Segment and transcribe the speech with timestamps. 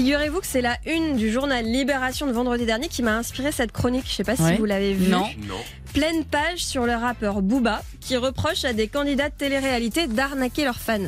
[0.00, 3.72] Figurez-vous que c'est la une du journal Libération de vendredi dernier qui m'a inspiré cette
[3.72, 4.04] chronique.
[4.06, 4.56] Je sais pas si Ouais.
[4.58, 5.08] vous l'avez vue.
[5.10, 5.26] Non.
[5.48, 5.54] Non.
[5.94, 10.76] Pleine page sur le rappeur Booba qui reproche à des candidats de télé-réalité d'arnaquer leurs
[10.80, 10.98] fans.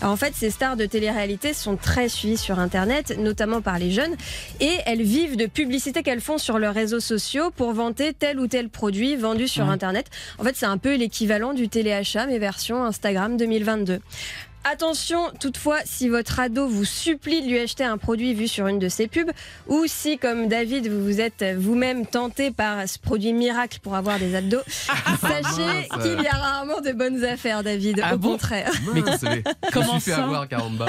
[0.00, 3.90] Alors en fait, ces stars de télé-réalité sont très suivies sur Internet, notamment par les
[3.90, 4.16] jeunes,
[4.60, 8.46] et elles vivent de publicités qu'elles font sur leurs réseaux sociaux pour vanter tel ou
[8.46, 9.72] tel produit vendu sur Ouais.
[9.72, 10.06] Internet.
[10.38, 14.00] En fait, c'est un peu l'équivalent du téléachat, mais version Instagram 2022.
[14.62, 18.78] Attention, toutefois, si votre ado vous supplie de lui acheter un produit vu sur une
[18.78, 19.30] de ses pubs,
[19.68, 24.18] ou si, comme David, vous vous êtes vous-même tenté par ce produit miracle pour avoir
[24.18, 24.60] des abdos,
[25.20, 28.02] sachez qu'il y a rarement de bonnes affaires, David.
[28.04, 28.70] Ah Au bon contraire.
[28.94, 29.02] Mais
[29.72, 30.86] Comment ça avoir Caramba?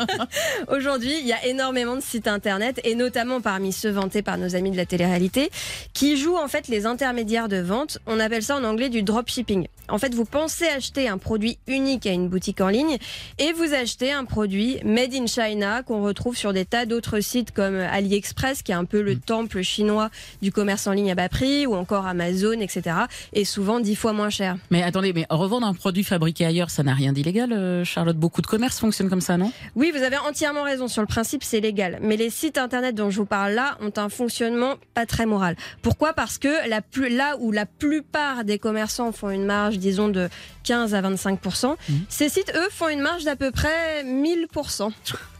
[0.68, 4.56] Aujourd'hui, il y a énormément de sites internet, et notamment parmi ceux vantés par nos
[4.56, 5.50] amis de la télé-réalité,
[5.92, 7.98] qui jouent en fait les intermédiaires de vente.
[8.06, 9.66] On appelle ça en anglais du dropshipping.
[9.88, 12.93] En fait, vous pensez acheter un produit unique à une boutique en ligne,
[13.38, 17.52] et vous achetez un produit made in China qu'on retrouve sur des tas d'autres sites
[17.52, 20.10] comme AliExpress, qui est un peu le temple chinois
[20.42, 22.96] du commerce en ligne à bas prix, ou encore Amazon, etc.
[23.32, 24.56] Et souvent dix fois moins cher.
[24.70, 28.16] Mais attendez, mais revendre un produit fabriqué ailleurs, ça n'a rien d'illégal, euh, Charlotte?
[28.16, 29.52] Beaucoup de commerces fonctionnent comme ça, non?
[29.74, 30.88] Oui, vous avez entièrement raison.
[30.88, 31.98] Sur le principe, c'est légal.
[32.02, 35.56] Mais les sites internet dont je vous parle là ont un fonctionnement pas très moral.
[35.82, 36.12] Pourquoi?
[36.12, 40.28] Parce que la plus, là où la plupart des commerçants font une marge, disons, de
[40.64, 41.74] 15 à 25%
[42.08, 44.46] ces sites, eux, font une marge d'à peu près 1000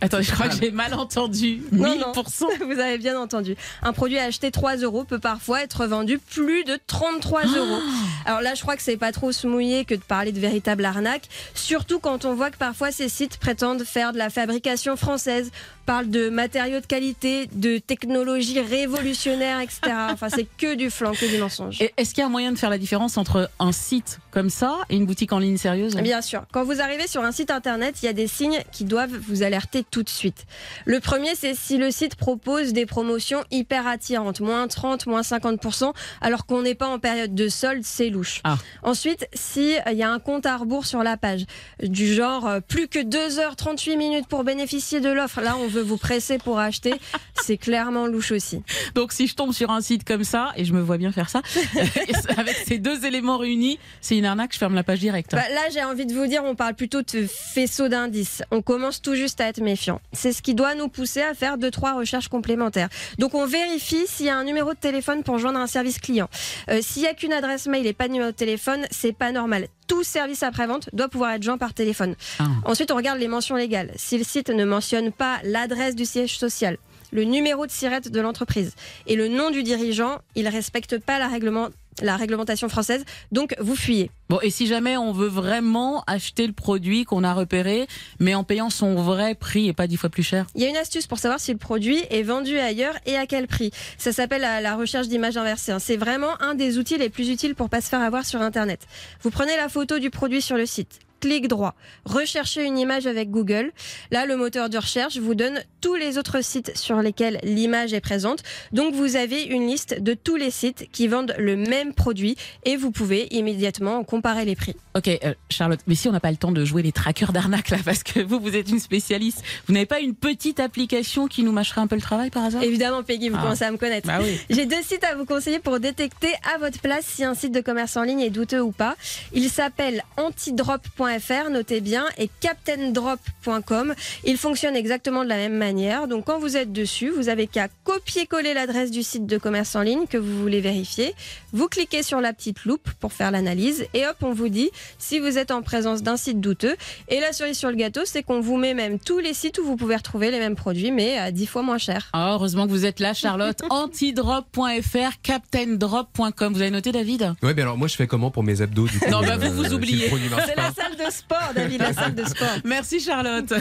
[0.00, 1.62] Attendez, je crois que j'ai mal entendu.
[1.72, 2.64] Non, 1000%.
[2.64, 3.56] Vous avez bien entendu.
[3.82, 7.80] Un produit acheté 3 euros peut parfois être vendu plus de 33 euros.
[8.26, 10.84] Alors là, je crois que c'est pas trop se mouiller que de parler de véritable
[10.84, 11.28] arnaque.
[11.54, 15.50] Surtout quand on voit que parfois ces sites prétendent faire de la fabrication française,
[15.84, 19.80] parlent de matériaux de qualité, de technologies révolutionnaires, etc.
[20.14, 21.82] Enfin, c'est que du flanc, que du mensonge.
[21.96, 24.78] Est-ce qu'il y a un moyen de faire la différence entre un site comme ça
[24.88, 25.96] et une boutique en ligne sérieuse?
[25.96, 26.44] Bien sûr.
[26.52, 29.42] Quand vous arrivez sur un site internet, il y a des signes qui doivent vous
[29.42, 30.46] alerter tout de suite.
[30.84, 35.92] Le premier, c'est si le site propose des promotions hyper attirantes, moins 30, moins 50%,
[36.20, 38.40] alors qu'on n'est pas en période de solde, c'est louche.
[38.44, 38.56] Ah.
[38.82, 41.44] Ensuite, si euh, il y a un compte à rebours sur la page,
[41.82, 45.98] du genre euh, plus que 2h38 minutes pour bénéficier de l'offre, là on veut vous
[45.98, 46.94] presser pour acheter,
[47.42, 48.62] c'est clairement louche aussi.
[48.94, 51.28] Donc si je tombe sur un site comme ça, et je me vois bien faire
[51.28, 51.42] ça,
[52.36, 55.32] avec ces deux éléments réunis, c'est une arnaque, je ferme la page directe.
[55.32, 58.42] Bah, là, j'ai envie de vous dire, on parle plutôt de faisceau d'indices.
[58.50, 60.00] On commence tout juste à être méfiant.
[60.12, 62.88] C'est ce qui doit nous pousser à faire deux, trois recherches complémentaires.
[63.18, 66.28] Donc, on vérifie s'il y a un numéro de téléphone pour joindre un service client.
[66.70, 69.32] Euh, s'il y a qu'une adresse mail et pas de numéro de téléphone, c'est pas
[69.32, 69.68] normal.
[69.86, 72.14] Tout service après-vente doit pouvoir être joint par téléphone.
[72.38, 72.46] Ah.
[72.64, 73.92] Ensuite, on regarde les mentions légales.
[73.96, 76.78] Si le site ne mentionne pas l'adresse du siège social,
[77.12, 78.74] le numéro de sirette de l'entreprise
[79.06, 81.68] et le nom du dirigeant, il respecte pas la, règlement,
[82.02, 83.04] la réglementation française.
[83.32, 84.10] Donc, vous fuyez.
[84.28, 87.86] Bon, et si jamais on veut vraiment acheter le produit qu'on a repéré,
[88.20, 90.46] mais en payant son vrai prix et pas dix fois plus cher?
[90.54, 93.26] Il y a une astuce pour savoir si le produit est vendu ailleurs et à
[93.26, 93.70] quel prix.
[93.98, 95.72] Ça s'appelle la, la recherche d'image inversée.
[95.72, 95.78] hein.
[95.78, 98.80] C'est vraiment un des outils les plus utiles pour pas se faire avoir sur Internet.
[99.22, 101.00] Vous prenez la photo du produit sur le site.
[101.24, 101.74] Clic droit,
[102.04, 103.72] recherchez une image avec Google.
[104.10, 108.02] Là, le moteur de recherche vous donne tous les autres sites sur lesquels l'image est
[108.02, 108.42] présente.
[108.72, 112.36] Donc, vous avez une liste de tous les sites qui vendent le même produit
[112.66, 114.76] et vous pouvez immédiatement comparer les prix.
[114.94, 117.70] Ok, euh, Charlotte, mais si on n'a pas le temps de jouer les trackers d'arnaque
[117.70, 121.42] là, parce que vous, vous êtes une spécialiste, vous n'avez pas une petite application qui
[121.42, 122.62] nous mâcherait un peu le travail par hasard?
[122.62, 123.42] Évidemment, Peggy, vous Ah.
[123.44, 124.06] commencez à me connaître.
[124.06, 124.38] Bah oui.
[124.50, 127.62] J'ai deux sites à vous conseiller pour détecter à votre place si un site de
[127.62, 128.94] commerce en ligne est douteux ou pas.
[129.32, 131.13] Ils s'appellent antidrop.fr,
[131.50, 133.94] notez bien, et captaindrop.com.
[134.24, 136.08] Ils fonctionnent exactement de la même manière.
[136.08, 139.82] Donc quand vous êtes dessus, vous avez qu'à copier-coller l'adresse du site de commerce en
[139.82, 141.14] ligne que vous voulez vérifier.
[141.52, 145.18] Vous cliquez sur la petite loupe pour faire l'analyse et hop, on vous dit si
[145.18, 146.76] vous êtes en présence d'un site douteux.
[147.08, 149.64] Et la cerise sur le gâteau, c'est qu'on vous met même tous les sites où
[149.64, 152.10] vous pouvez retrouver les mêmes produits, mais à 10 fois moins cher.
[152.12, 153.60] Ah, heureusement que vous êtes là, Charlotte.
[153.70, 156.52] Antidrop.fr, captaindrop.com.
[156.52, 157.34] Vous avez noté, David?
[157.42, 159.48] Ouais, mais alors moi je fais comment pour mes abdos du coup Non, bah, euh,
[159.48, 160.10] vous, vous oubliez.
[160.46, 162.60] C'est la salle de sport, David, la salle de sport.
[162.64, 163.54] Merci, Charlotte.